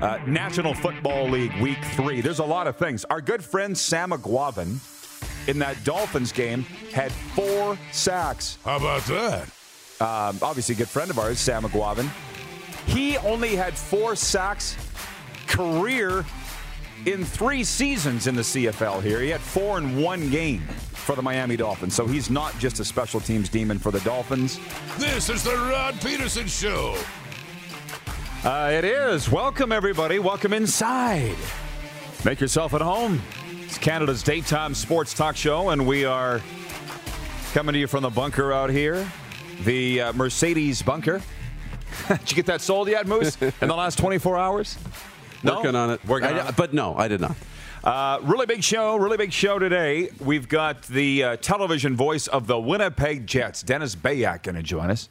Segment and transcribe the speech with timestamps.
[0.00, 2.20] Uh, National Football League Week Three.
[2.20, 3.04] There's a lot of things.
[3.06, 4.78] Our good friend Sam Eguavoen
[5.48, 8.56] in that Dolphins game had four sacks.
[8.64, 9.42] How about that?
[10.00, 12.08] Um, obviously, a good friend of ours, Sam Eguavoen.
[12.86, 14.76] He only had four sacks
[15.46, 16.24] career
[17.06, 19.20] in three seasons in the CFL here.
[19.20, 20.62] He had four in one game
[20.92, 21.94] for the Miami Dolphins.
[21.94, 24.58] So he's not just a special teams demon for the Dolphins.
[24.98, 26.96] This is the Rod Pedersen Show.
[28.42, 29.30] Uh, it is.
[29.30, 30.18] Welcome, everybody.
[30.18, 31.36] Welcome inside.
[32.24, 33.20] Make yourself at home.
[33.64, 36.40] It's Canada's daytime sports talk show, and we are
[37.52, 39.06] coming to you from the bunker out here,
[39.64, 41.20] the uh, Mercedes bunker.
[42.08, 43.36] Did you get that sold yet, Moose?
[43.42, 44.78] In the last 24 hours?
[45.42, 45.56] No?
[45.56, 46.04] Working on it.
[46.06, 46.56] Working I- on it.
[46.56, 47.36] But no, I did not.
[47.84, 50.10] Uh, really big show, really big show today.
[50.18, 54.90] We've got the uh, television voice of the Winnipeg Jets, Dennis Beyak, going to join
[54.90, 55.08] us.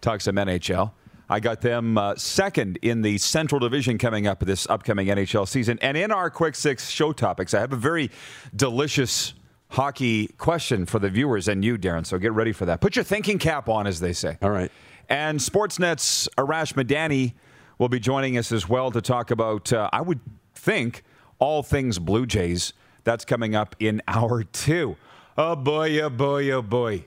[0.00, 0.92] Talk some NHL.
[1.28, 5.78] I got them uh, second in the Central Division coming up this upcoming NHL season.
[5.82, 8.10] And in our quick six show topics, I have a very
[8.56, 9.34] delicious
[9.70, 12.06] hockey question for the viewers and you, Darren.
[12.06, 12.80] So get ready for that.
[12.80, 14.38] Put your thinking cap on, as they say.
[14.40, 14.72] All right.
[15.08, 17.34] And Sportsnet's Arash Madani
[17.78, 20.20] will be joining us as well to talk about, uh, I would
[20.54, 21.02] think,
[21.38, 22.72] all things Blue Jays.
[23.04, 24.96] That's coming up in hour two.
[25.36, 27.04] Oh boy, oh boy, oh boy.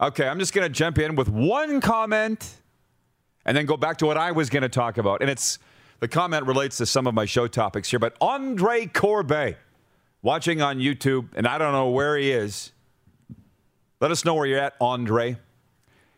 [0.00, 2.56] Okay, I'm just going to jump in with one comment
[3.44, 5.20] and then go back to what I was going to talk about.
[5.20, 5.58] And it's
[6.00, 9.56] the comment relates to some of my show topics here, but Andre Corbet
[10.22, 12.72] watching on YouTube, and I don't know where he is.
[14.00, 15.36] Let us know where you're at, Andre.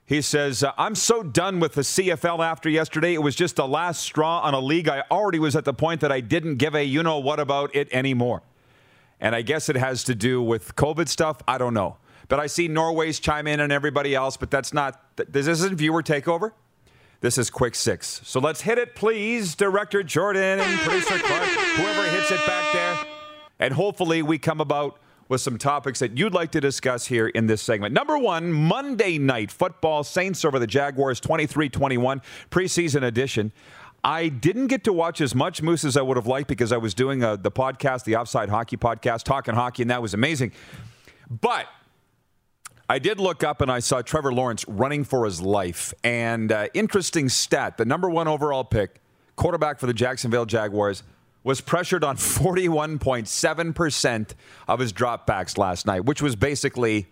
[0.06, 3.14] He says, uh, I'm so done with the CFL after yesterday.
[3.14, 4.88] It was just the last straw on a league.
[4.88, 7.74] I already was at the point that I didn't give a you know what about
[7.74, 8.42] it anymore.
[9.18, 11.38] And I guess it has to do with COVID stuff.
[11.48, 11.96] I don't know.
[12.28, 16.02] But I see Norway's chime in and everybody else, but that's not, this isn't viewer
[16.02, 16.52] takeover.
[17.20, 18.20] This is quick six.
[18.24, 22.98] So let's hit it, please, Director Jordan and producer Clark, whoever hits it back there.
[23.58, 24.98] And hopefully we come about
[25.28, 27.94] with some topics that you'd like to discuss here in this segment.
[27.94, 33.52] Number one, Monday night football, Saints over the Jaguars, 23 21, preseason edition.
[34.02, 36.76] I didn't get to watch as much Moose as I would have liked because I
[36.76, 40.52] was doing uh, the podcast, the Offside Hockey podcast, talking hockey, and that was amazing.
[41.30, 41.66] But
[42.88, 45.94] I did look up and I saw Trevor Lawrence running for his life.
[46.02, 49.00] And uh, interesting stat the number one overall pick,
[49.36, 51.04] quarterback for the Jacksonville Jaguars,
[51.42, 54.30] was pressured on 41.7%
[54.68, 57.06] of his dropbacks last night, which was basically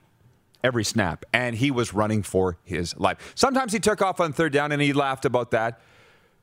[0.63, 1.25] every snap.
[1.33, 3.33] And he was running for his life.
[3.35, 5.81] Sometimes he took off on third down and he laughed about that,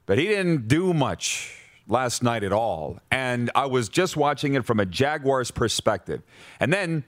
[0.07, 1.56] but he didn't do much
[1.88, 3.00] last night at all.
[3.11, 6.23] And I was just watching it from a Jaguars perspective.
[6.59, 7.03] And then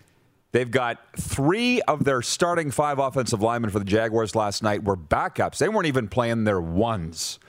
[0.52, 4.98] They've got three of their starting five offensive linemen for the Jaguars last night were
[4.98, 5.58] backups.
[5.60, 7.40] They weren't even playing their ones.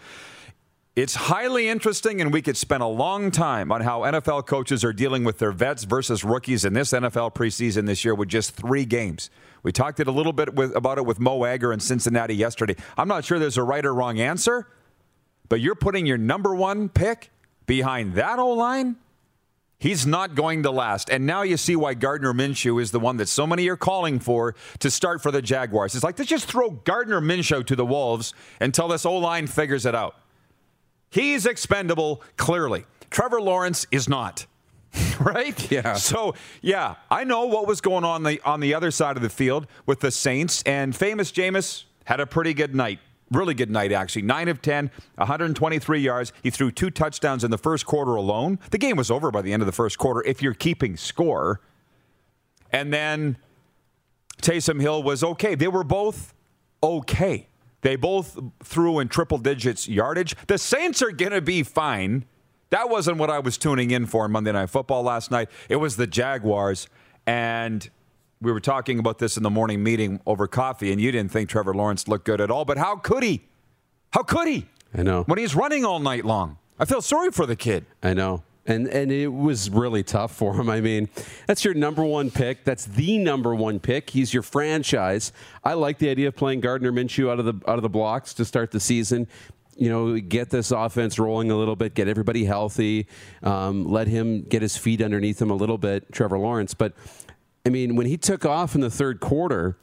[0.95, 4.93] It's highly interesting, and we could spend a long time on how NFL coaches are
[4.93, 8.85] dealing with their vets versus rookies in this NFL preseason this year with just three
[8.85, 9.31] games.
[9.63, 12.77] We talked it a little bit with, about it with Mo Egger in Cincinnati yesterday.
[12.99, 14.69] I'm not sure there's a right or wrong answer,
[15.49, 17.31] but you're putting your number one pick
[17.65, 18.97] behind that O line?
[19.83, 21.11] He's not going to last.
[21.11, 24.21] And now you see why Gardner Minshew is the one that so many are calling
[24.21, 25.97] for to start for the Jaguars.
[25.97, 29.85] It's like, let's just throw Gardner Minshew to the Wolves until this O line figures
[29.85, 30.15] it out.
[31.11, 32.85] He's expendable, clearly.
[33.11, 34.47] Trevor Lawrence is not.
[35.19, 35.69] right?
[35.69, 35.95] Yeah.
[35.95, 39.31] So, yeah, I know what was going on the, on the other side of the
[39.31, 43.01] field with the Saints, and famous Jameis had a pretty good night
[43.33, 44.23] really good night, actually.
[44.23, 46.33] 9 of 10, 123 yards.
[46.43, 48.59] He threw two touchdowns in the first quarter alone.
[48.71, 51.61] The game was over by the end of the first quarter if you're keeping score.
[52.71, 53.37] And then
[54.41, 55.55] Taysom Hill was okay.
[55.55, 56.35] They were both
[56.83, 57.49] okay.
[57.83, 60.37] They both threw in triple digits yardage.
[60.47, 62.25] The Saints are going to be fine.
[62.71, 65.51] That wasn't what I was tuning in for Monday Night Football last night.
[65.69, 66.89] It was the Jaguars.
[67.27, 67.89] And
[68.43, 71.49] we were talking about this in the morning meeting over coffee, and you didn't think
[71.49, 72.65] Trevor Lawrence looked good at all.
[72.65, 73.43] But how could he?
[74.11, 74.67] How could he?
[74.95, 75.23] I know.
[75.23, 76.59] When he's running all night long.
[76.79, 77.87] I feel sorry for the kid.
[78.03, 78.43] I know.
[78.67, 80.71] And and it was really tough for him.
[80.71, 81.09] I mean,
[81.47, 82.65] that's your number one pick.
[82.65, 84.11] That's the number one pick.
[84.11, 85.33] He's your franchise.
[85.65, 88.35] I like the idea of playing Gardner Minshew out of the out of the blocks
[88.35, 89.27] to start the season.
[89.77, 93.07] You know, get this offense rolling a little bit, get everybody healthy,
[93.43, 96.75] um, let him get his feet underneath him a little bit, Trevor Lawrence.
[96.75, 96.93] But
[97.65, 99.77] I mean, when he took off in the third quarter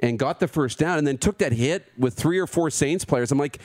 [0.00, 3.04] and got the first down and then took that hit with three or four Saints
[3.04, 3.58] players, I'm like,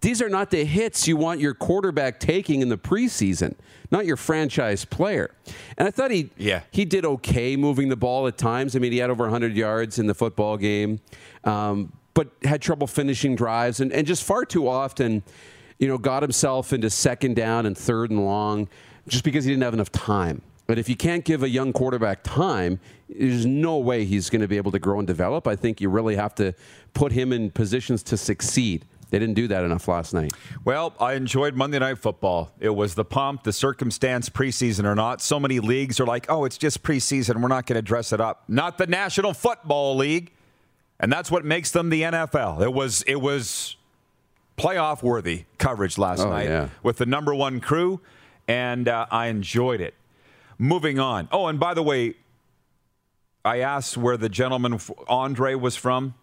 [0.00, 3.54] these are not the hits you want your quarterback taking in the preseason,
[3.90, 5.34] not your franchise player.
[5.76, 6.62] And I thought he Yeah.
[6.70, 8.74] he did okay moving the ball at times.
[8.74, 11.00] I mean, he had over 100 yards in the football game,
[11.44, 15.22] um, but had trouble finishing drives and, and just far too often
[15.78, 18.68] you know, got himself into second down and third and long
[19.08, 20.42] just because he didn't have enough time.
[20.66, 22.80] But if you can't give a young quarterback time,
[23.18, 25.46] there's no way he's going to be able to grow and develop.
[25.46, 26.54] I think you really have to
[26.94, 28.84] put him in positions to succeed.
[29.10, 30.32] They didn't do that enough last night.
[30.64, 32.52] Well, I enjoyed Monday Night Football.
[32.60, 35.20] It was the pomp, the circumstance, preseason or not.
[35.20, 37.42] So many leagues are like, oh, it's just preseason.
[37.42, 38.44] We're not going to dress it up.
[38.46, 40.32] Not the National Football League.
[41.00, 42.62] And that's what makes them the NFL.
[42.62, 43.74] It was, it was
[44.56, 46.68] playoff worthy coverage last Oh, night yeah.
[46.82, 48.00] with the number one crew,
[48.46, 49.94] and uh, I enjoyed it.
[50.58, 51.28] Moving on.
[51.32, 52.14] Oh, and by the way,
[53.44, 54.78] I asked where the gentleman
[55.08, 56.14] Andre was from.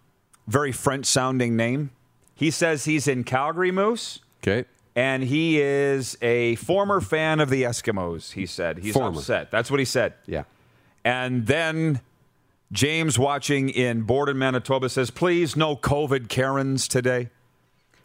[0.48, 1.92] Very French sounding name.
[2.36, 4.66] He says he's in Calgary, Moose, Okay.
[4.96, 8.34] and he is a former fan of the Eskimos.
[8.34, 9.18] He said he's Former.
[9.19, 9.50] upset.
[9.52, 10.14] That's what he said.
[10.28, 10.44] Yeah.
[11.04, 12.02] And then
[12.72, 17.30] James, watching in Borden, Manitoba, says, "Please, no COVID Karens today."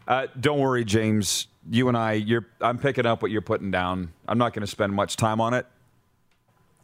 [0.09, 1.47] Uh, don't worry, James.
[1.71, 2.47] You and I, you're.
[2.61, 4.13] I'm picking up what you're putting down.
[4.27, 5.67] I'm not going to spend much time on it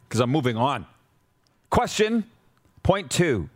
[0.08, 0.86] because I'm moving on.
[1.70, 2.24] Question
[2.82, 3.48] point two.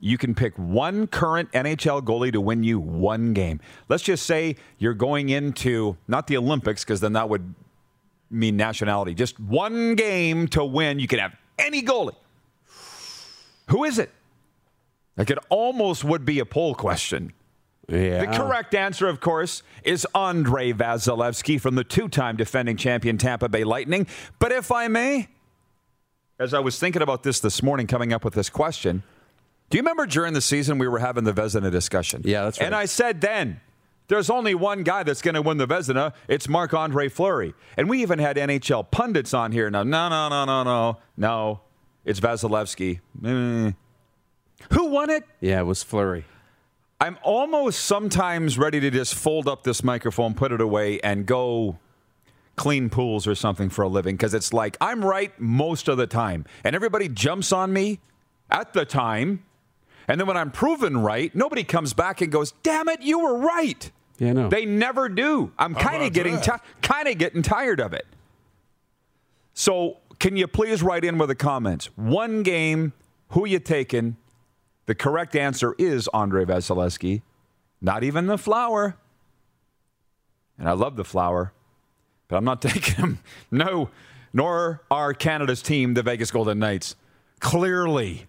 [0.00, 3.60] You can pick one current NHL goalie to win you one game.
[3.88, 7.54] Let's just say you're going into not the Olympics because then that would
[8.28, 9.14] mean nationality.
[9.14, 10.98] Just one game to win.
[10.98, 12.16] You can have any goalie.
[13.68, 14.10] Who is it?
[15.16, 17.32] Like it almost would be a poll question.
[17.88, 18.24] Yeah.
[18.24, 23.48] The correct answer, of course, is Andrei Vasilevskiy from the two time defending champion Tampa
[23.48, 24.06] Bay Lightning.
[24.38, 25.28] But if I may,
[26.42, 29.02] as I was thinking about this this morning, coming up with this question,
[29.70, 32.22] do you remember during the season we were having the Vezina discussion?
[32.24, 32.66] Yeah, that's right.
[32.66, 33.60] And I said then,
[34.08, 36.12] there's only one guy that's going to win the Vezina.
[36.28, 37.54] It's Marc Andre Fleury.
[37.76, 39.70] And we even had NHL pundits on here.
[39.70, 41.60] Now, no, no, no, no, no, no.
[42.04, 43.00] It's Vasilevskiy.
[43.20, 43.76] Mm.
[44.72, 45.24] Who won it?
[45.40, 46.24] Yeah, it was Fleury.
[47.00, 51.78] I'm almost sometimes ready to just fold up this microphone, put it away, and go
[52.56, 56.06] clean pools or something for a living because it's like I'm right most of the
[56.06, 56.44] time.
[56.64, 58.00] And everybody jumps on me
[58.50, 59.44] at the time.
[60.08, 63.38] And then when I'm proven right, nobody comes back and goes, damn it, you were
[63.38, 63.90] right.
[64.18, 64.48] Yeah, no.
[64.48, 65.52] They never do.
[65.58, 66.44] I'm kind of getting that?
[66.44, 68.06] ti- kind of getting tired of it.
[69.54, 71.86] So, can you please write in with the comments?
[71.96, 72.92] One game,
[73.30, 74.16] who you taking?
[74.86, 77.22] The correct answer is Andrei Vasilevskiy.
[77.80, 78.96] Not even the flower.
[80.58, 81.52] And I love the flower,
[82.32, 83.18] but I'm not taking him.
[83.50, 83.90] No,
[84.32, 86.96] nor are Canada's team, the Vegas Golden Knights.
[87.40, 88.26] Clearly.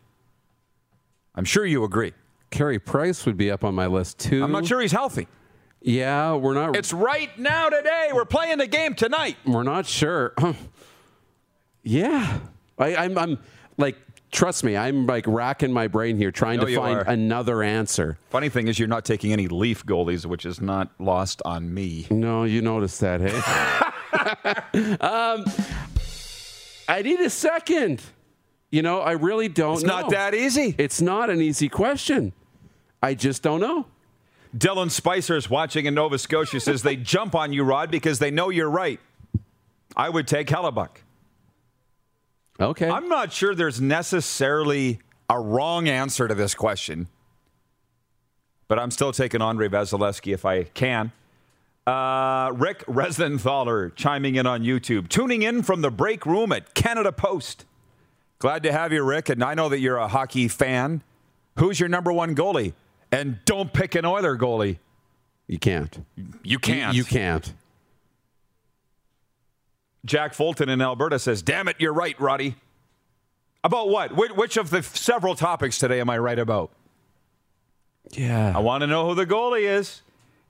[1.34, 2.12] I'm sure you agree.
[2.52, 4.44] Carey Price would be up on my list too.
[4.44, 5.28] I'm not sure he's healthy.
[5.82, 6.76] Yeah, we're not.
[6.76, 8.10] It's right now today.
[8.14, 9.38] We're playing the game tonight.
[9.46, 10.34] we're not sure.
[11.84, 12.40] yeah,
[12.78, 13.18] I, I'm.
[13.18, 13.40] I'm
[13.78, 13.98] like.
[14.32, 17.08] Trust me, I'm like racking my brain here trying to find are.
[17.08, 18.18] another answer.
[18.32, 22.08] Funny thing is, you're not taking any Leaf goalies, which is not lost on me.
[22.10, 23.90] No, you noticed that, hey?
[25.02, 25.46] um,
[26.88, 28.02] I need a second.
[28.72, 30.02] You know, I really don't It's know.
[30.02, 30.76] not that easy.
[30.78, 32.34] It's not an easy question.
[33.02, 33.86] I just don't know.
[34.58, 38.32] Dylan Spicer is watching in Nova Scotia says they jump on you, Rod, because they
[38.32, 39.00] know you're right.
[39.96, 40.98] I would take Hellebuyck.
[42.60, 42.90] Okay.
[42.90, 45.00] I'm not sure there's necessarily
[45.30, 47.08] a wrong answer to this question,
[48.68, 51.12] but I'm still taking Andrei Vasilevskiy if I can.
[51.86, 57.12] Uh, Rick Resenthaler chiming in on YouTube, tuning in from the break room at Canada
[57.12, 57.66] Post.
[58.40, 61.02] Glad to have you, Rick, and I know that you're a hockey fan.
[61.60, 62.74] Who's your number one goalie?
[63.12, 64.80] And don't pick an Oiler goalie.
[65.48, 66.06] you can't.
[66.44, 66.96] You can't.
[66.96, 67.54] You can't.
[70.06, 72.56] Jack Fulton in Alberta says, "Damn it, you're right, Roddy."
[73.64, 74.16] About what?
[74.16, 76.72] Which, which of the several topics today am I right about?
[78.12, 78.52] Yeah.
[78.54, 80.02] I want to know who the goalie is,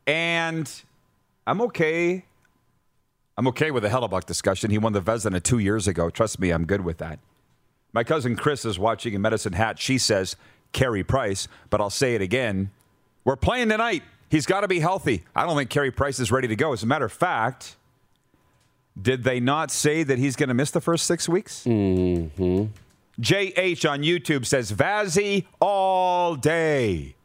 [0.07, 0.71] and
[1.45, 2.25] I'm okay.
[3.37, 4.71] I'm okay with the Hellebuyck discussion.
[4.71, 6.09] He won the Vezina two years ago.
[6.09, 7.19] Trust me, I'm good with that.
[7.91, 9.79] My cousin Chris is watching in Medicine Hat.
[9.79, 10.35] She says
[10.71, 12.71] Carey Price, but I'll say it again.
[13.23, 14.03] We're playing tonight.
[14.29, 15.23] He's got to be healthy.
[15.35, 16.73] I don't think Carey Price is ready to go.
[16.73, 17.75] As a matter of fact,
[18.99, 21.63] did they not say that he's going to miss the first six weeks?
[21.65, 22.65] Mm-hmm.
[23.21, 27.15] JH on YouTube says Vazzy all day.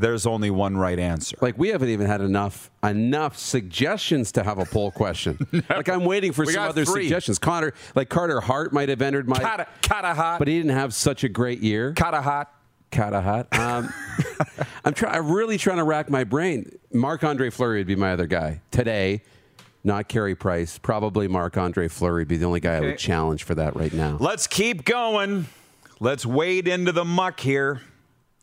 [0.00, 1.36] There's only one right answer.
[1.40, 5.38] Like we haven't even had enough enough suggestions to have a poll question.
[5.68, 7.04] Like I'm waiting for We some other three.
[7.04, 7.38] suggestions.
[7.38, 10.38] Connor, like Carter Hart might have entered my, Kata, kata hot.
[10.38, 11.92] but he didn't have such a great year.
[11.92, 12.52] Kata hot.
[12.90, 13.46] Kata hot.
[13.58, 13.92] Um,
[14.84, 15.14] I'm trying.
[15.16, 16.76] I'm really trying to rack my brain.
[16.92, 19.22] Marc Andre Fleury would be my other guy today.
[19.84, 20.76] Not Carey Price.
[20.78, 23.92] Probably Marc Andre Fleury would be the only guy I would challenge for that right
[23.92, 24.16] now.
[24.20, 25.46] Let's keep going.
[26.00, 27.80] Let's wade into the muck here.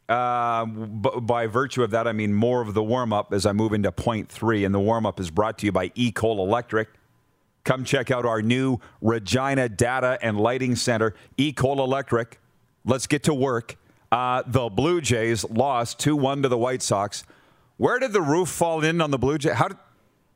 [0.09, 3.51] Uh, b- by virtue of that, I mean more of the warm up as I
[3.51, 4.63] move into point three.
[4.63, 6.89] And the warm up is brought to you by EECOL Electric.
[7.63, 12.39] Come check out our new Regina Data and Lighting Center, EECOL Electric.
[12.85, 13.75] Let's get to work.
[14.09, 17.25] Uh, the Blue Jays lost 2 1 to the White Sox.
[17.75, 19.53] Where did the roof fall in on the Blue Jays?
[19.53, 19.77] How did,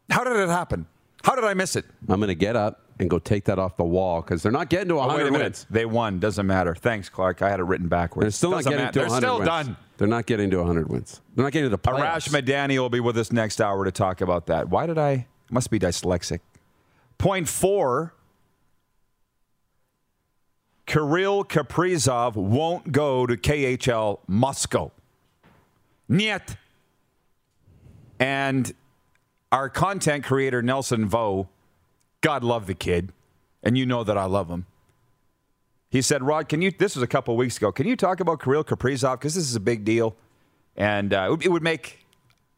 [0.10, 0.88] how did it happen?
[1.24, 1.86] How did I miss it?
[2.10, 4.70] I'm going to get up and go take that off the wall because they're not
[4.70, 5.44] getting to 100 Oh, a minute.
[5.46, 5.66] wins.
[5.70, 6.20] They won.
[6.20, 6.76] Doesn't matter.
[6.76, 7.42] Thanks, Clark.
[7.42, 8.24] I had it written backwards.
[8.26, 8.92] They're still not getting matter.
[8.94, 9.48] to They're still wins.
[9.48, 9.78] done.
[9.98, 11.20] They're not getting to 100 wins.
[11.36, 12.30] They're not getting to the playoffs.
[12.30, 14.70] Arash Madani will be with us next hour to talk about that.
[14.70, 15.28] Why did I?
[15.50, 16.40] Must be dyslexic.
[17.18, 18.14] Point four.
[20.86, 24.92] Kirill Kaprizov won't go to KHL Moscow.
[26.10, 26.56] Niet.
[28.20, 28.74] And
[29.52, 31.48] our content creator, Nelson Vo,
[32.22, 33.12] God love the kid,
[33.64, 34.66] and you know that I love him.
[35.90, 38.42] He said, Rod, can you, this was a couple weeks ago, can you talk about
[38.42, 39.20] Kirill Kaprizov?
[39.20, 40.16] Because this is a big deal.
[40.78, 42.06] And uh, it would- make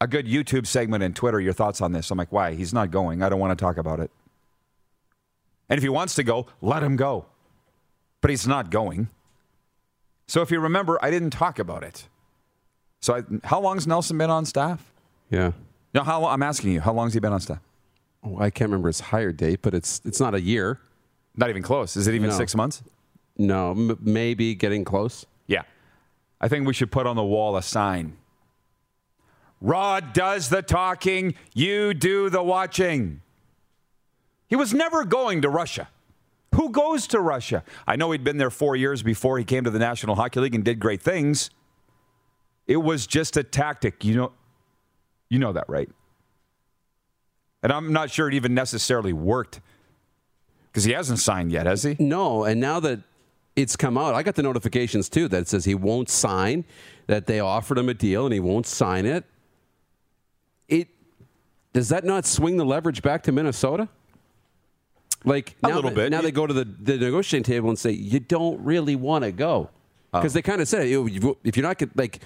[0.00, 1.40] a good YouTube segment and Twitter.
[1.40, 2.10] Your thoughts on this?
[2.10, 2.54] I'm like, why?
[2.54, 3.22] He's not going.
[3.22, 4.10] I don't want to talk about it.
[5.68, 7.26] And if he wants to go, let him go.
[8.20, 9.08] But he's not going.
[10.28, 12.06] So if you remember, I didn't talk about it.
[13.00, 14.92] So I, how long's Nelson been on staff?
[15.30, 15.52] Yeah.
[15.94, 17.60] No, how I'm asking you, how long's he been on staff?
[18.24, 20.80] Oh, I can't remember his hire date, but it's it's not a year.
[21.36, 21.96] Not even close.
[21.96, 22.36] Is it even No.
[22.36, 22.82] six months?
[23.36, 25.26] No, m- maybe getting close.
[25.46, 25.62] Yeah.
[26.40, 28.16] I think we should put on the wall a sign.
[29.60, 33.20] Rod does the talking, you do the watching.
[34.48, 35.88] He was never going to Russia.
[36.54, 37.64] Who goes to Russia?
[37.86, 40.54] I know he'd been there four years before he came to the National Hockey League
[40.54, 41.50] and did great things.
[42.66, 44.04] It was just a tactic.
[44.04, 44.32] You know,
[45.30, 45.88] you know that, right?
[47.64, 49.60] And I'm not sure it even necessarily worked
[50.70, 51.96] because he hasn't signed yet, has he?
[51.98, 53.00] No, and now that
[53.56, 56.66] it's come out, I got the notifications too that it says he won't sign,
[57.06, 59.24] that they offered him a deal and he won't sign it.
[60.68, 60.88] It
[61.72, 63.88] does that not swing the leverage back to Minnesota?
[65.24, 66.10] Like A now, little bit.
[66.10, 69.32] Now they go to the, the negotiating table and say you don't really want to
[69.32, 69.70] go
[70.12, 70.20] Oh.
[70.20, 72.20] because they kind of said if you're not get- like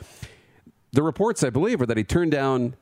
[0.92, 2.74] the reports I believe are that he turned down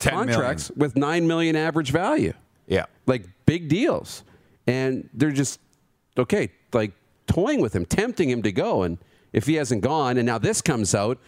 [0.00, 0.28] 10 million.
[0.34, 2.32] contracts with nine million average value
[2.66, 2.86] Yeah.
[3.06, 4.24] like big deals.
[4.66, 5.60] And they're just
[6.18, 6.92] okay, like
[7.26, 8.82] toying with him, tempting him to go.
[8.82, 8.98] And
[9.32, 11.18] if he hasn't gone, and now this comes out,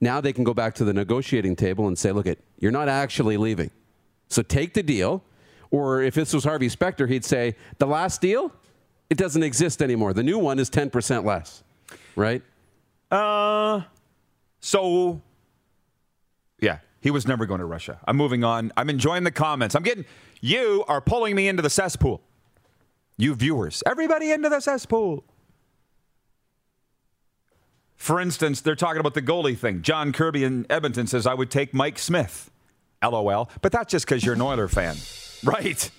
[0.00, 2.88] now they can go back to the negotiating table and say, look, it, you're not
[2.88, 3.70] actually leaving.
[4.28, 5.22] So take the deal.
[5.70, 8.52] Or if this was Harvey Specter, he'd say, the last deal,
[9.10, 10.12] it doesn't exist anymore.
[10.12, 11.62] The new one is 10% less.
[12.16, 12.42] Right?
[13.10, 13.82] Uh,
[14.60, 15.20] so
[16.60, 17.98] yeah, he was never going to Russia.
[18.06, 18.72] I'm moving on.
[18.76, 19.74] I'm enjoying the comments.
[19.74, 20.06] I'm getting
[20.40, 22.22] you are pulling me into the cesspool.
[23.18, 25.24] You viewers, everybody into the cesspool.
[27.96, 29.82] For instance, they're talking about the goalie thing.
[29.82, 32.50] John Kirby in Edmonton says I would take Mike Smith.
[33.02, 33.50] LOL.
[33.60, 34.96] But that's just because you're an Oiler fan,
[35.44, 35.90] right?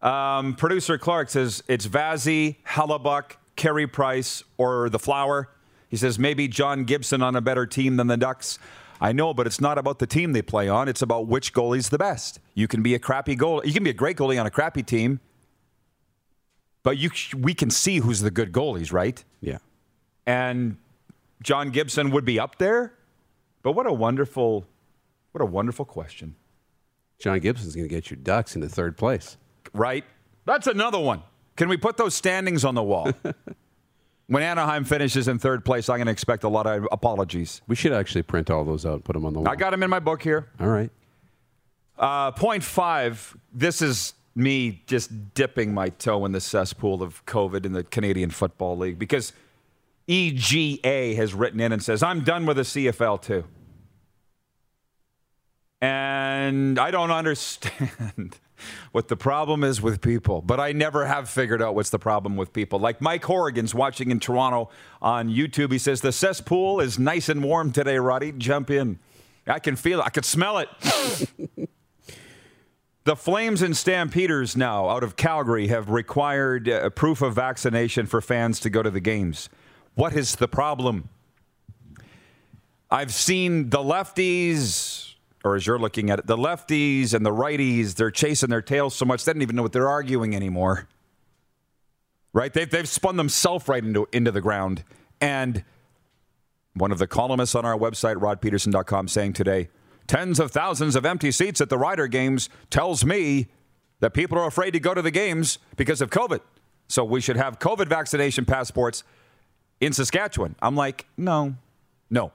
[0.00, 5.48] Um, Producer Clark says it's Vazzy, Hellebuyck, Carey Price, or the Flower.
[5.88, 8.58] He says maybe John Gibson on a better team than the Ducks.
[9.02, 10.88] I know, but it's not about the team they play on.
[10.88, 12.38] It's about which goalie's the best.
[12.54, 13.66] You can be a crappy goalie.
[13.66, 15.18] You can be a great goalie on a crappy team,
[16.84, 19.22] but you we can see who's the good goalies, right?
[19.40, 19.58] Yeah.
[20.24, 20.76] And
[21.42, 22.94] John Gibson would be up there.
[23.62, 24.66] But what a wonderful,
[25.32, 26.36] what a wonderful question.
[27.18, 29.36] John Gibson's going to get your Ducks into third place.
[29.72, 30.04] right?
[30.44, 31.22] That's another one.
[31.56, 33.12] Can we put those standings on the wall?
[34.32, 37.60] when Anaheim finishes in third place, I'm going to expect a lot of apologies.
[37.68, 39.48] We should actually print all those out and put them on the wall.
[39.48, 40.48] I got them in my book here.
[40.58, 40.90] all right.
[41.98, 43.36] Uh, point five.
[43.52, 48.30] This is me just dipping my toe in the cesspool of COVID in the Canadian
[48.30, 49.34] Football League because
[50.08, 53.44] EGA has written in and says, I'm done with the CFL too.
[55.82, 58.38] And I don't understand
[58.92, 62.36] what the problem is with people, but I never have figured out what's the problem
[62.36, 62.78] with people.
[62.78, 65.72] Like Mike Horrigan's watching in Toronto on YouTube.
[65.72, 68.32] He says, The cesspool is nice and warm today, Roddy.
[68.32, 68.98] Jump in.
[69.46, 70.68] I can feel it, I can smell it.
[73.04, 78.20] The Flames and Stampeders now out of Calgary have required uh, proof of vaccination for
[78.20, 79.48] fans to go to the games.
[79.94, 81.08] What is the problem?
[82.92, 84.91] I've seen the lefties,
[85.44, 88.94] or as you're looking at it, the lefties and the righties, they're chasing their tails
[88.94, 90.88] so much they don't even know what they're arguing anymore.
[92.32, 92.52] Right?
[92.52, 94.84] They've, they've spun themselves right into, into the ground.
[95.20, 95.64] And
[96.74, 99.68] one of the columnists on our website, rodpedersen.com, saying today,
[100.06, 103.48] tens of thousands of empty seats at the Ryder games tells me
[104.00, 106.40] that people are afraid to go to the games because of COVID.
[106.88, 109.04] So we should have COVID vaccination passports
[109.80, 110.54] in Saskatchewan.
[110.60, 111.54] I'm like, no,
[112.10, 112.32] no.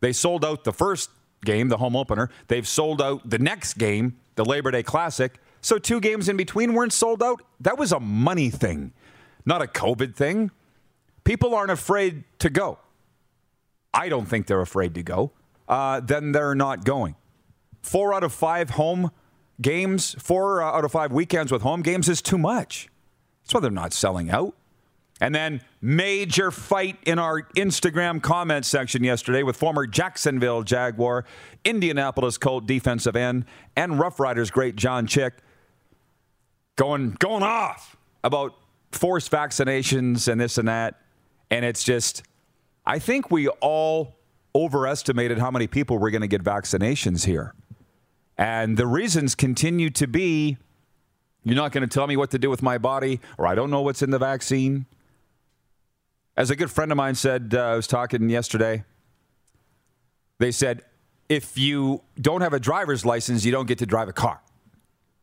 [0.00, 1.10] They sold out the first
[1.44, 2.30] game, the home opener.
[2.48, 5.38] They've sold out the next game, the Labor Day Classic.
[5.60, 7.42] So two games in between weren't sold out.
[7.60, 8.92] That was a money thing,
[9.44, 10.50] not a COVID thing.
[11.24, 12.78] People aren't afraid to go.
[13.94, 15.32] I don't think they're afraid to go.
[15.68, 17.14] Uh, then they're not going.
[17.82, 19.10] Four out of five home
[19.60, 22.88] games, four uh, out of five weekends with home games is too much.
[23.42, 24.54] That's why they're not selling out.
[25.22, 31.24] And then major fight in our Instagram comment section yesterday with former Jacksonville Jaguar,
[31.64, 33.44] Indianapolis Colt defensive end,
[33.76, 35.34] and Rough Riders great John Chick
[36.74, 38.56] going going off about
[38.90, 41.00] forced vaccinations and this and that.
[41.52, 42.24] And it's just
[42.84, 44.16] I think we all
[44.56, 47.54] overestimated how many people were going to get vaccinations here.
[48.36, 50.56] And the reasons continue to be
[51.44, 53.70] you're not going to tell me what to do with my body, or I don't
[53.70, 54.86] know what's in the vaccine.
[56.36, 58.84] As a good friend of mine said, uh, I was talking yesterday,
[60.38, 60.82] they said,
[61.28, 64.40] if you don't have a driver's license, you don't get to drive a car.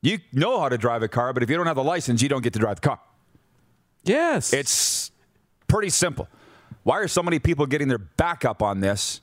[0.02, 2.30] You know how to drive a car, but if you don't have the license, you
[2.30, 3.00] don't get to drive the car.
[4.04, 4.54] Yes.
[4.54, 5.12] It's
[5.68, 6.28] pretty simple.
[6.84, 9.22] Why are so many people getting their back up on this?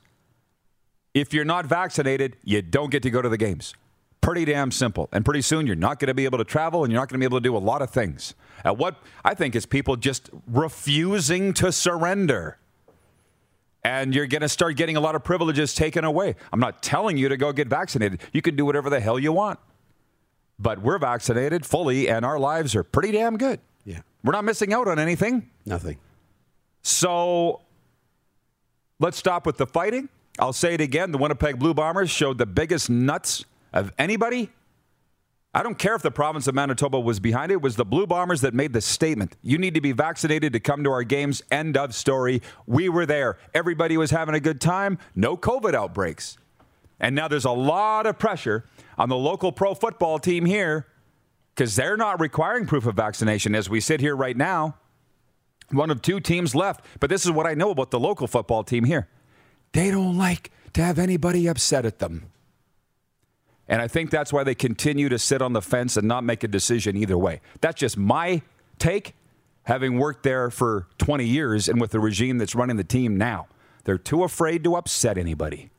[1.14, 3.74] If you're not vaccinated, you don't get to go to the games.
[4.26, 5.08] Pretty damn simple.
[5.12, 7.14] And pretty soon you're not going to be able to travel and you're not going
[7.14, 8.34] to be able to do a lot of things.
[8.64, 12.58] And what I think is people just refusing to surrender.
[13.84, 16.34] And you're going to start getting a lot of privileges taken away.
[16.52, 18.20] I'm not telling you to go get vaccinated.
[18.32, 19.60] You can do whatever the hell you want.
[20.58, 23.60] But we're vaccinated fully and our lives are pretty damn good.
[23.84, 24.00] yeah.
[24.24, 25.48] We're not missing out on anything.
[25.64, 25.98] Nothing.
[26.82, 27.60] So
[28.98, 30.08] let's stop with the fighting.
[30.40, 31.12] I'll say it again.
[31.12, 34.50] The Winnipeg Blue Bombers showed the biggest nuts of anybody.
[35.54, 37.54] I don't care if the province of Manitoba was behind it.
[37.54, 39.36] It was the Blue Bombers that made the statement.
[39.42, 41.42] You need to be vaccinated to come to our games.
[41.50, 42.42] End of story.
[42.66, 43.38] We were there.
[43.54, 44.98] Everybody was having a good time.
[45.14, 46.36] No COVID outbreaks.
[47.00, 48.66] And now there's a lot of pressure
[48.98, 50.86] on the local pro football team here
[51.54, 54.76] because they're not requiring proof of vaccination as we sit here right now.
[55.70, 56.84] One of two teams left.
[57.00, 59.08] But this is what I know about the local football team here.
[59.72, 62.30] They don't like to have anybody upset at them.
[63.68, 66.44] And I think that's why they continue to sit on the fence and not make
[66.44, 67.40] a decision either way.
[67.60, 68.42] That's just my
[68.78, 69.14] take,
[69.64, 73.48] having worked there for 20 years and with the regime that's running the team now.
[73.84, 75.70] They're too afraid to upset anybody.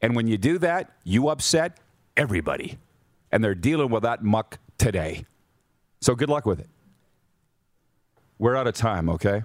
[0.00, 1.78] And when you do that, you upset
[2.16, 2.78] everybody.
[3.30, 5.24] And they're dealing with that muck today.
[6.00, 6.68] So good luck with it.
[8.38, 9.42] We're out of time, okay?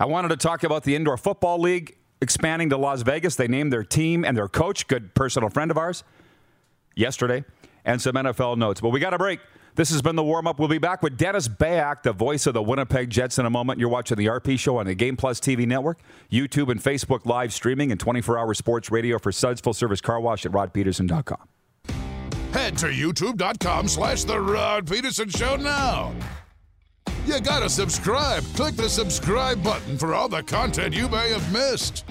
[0.00, 3.36] I wanted to talk about the Indoor Football League expanding to Las Vegas.
[3.36, 6.02] They named their team and their coach, good personal friend of ours,
[6.94, 7.44] yesterday,
[7.84, 8.80] and some NFL notes.
[8.80, 9.40] But we got a break.
[9.74, 10.58] This has been the warm up.
[10.58, 13.80] We'll be back with Dennis Beyak, the voice of the Winnipeg Jets, in a moment.
[13.80, 15.98] You're watching the RP Show on the Game Plus TV network,
[16.30, 20.20] YouTube and Facebook live streaming, and 24 hour sports radio for Suds Full Service Car
[20.20, 21.48] Wash at rodpedersen.com.
[22.52, 26.12] Head to youtube.com slash The Rod Pedersen Show now.
[27.24, 28.42] You gotta subscribe.
[28.54, 32.04] Click the subscribe button for all the content you may have missed.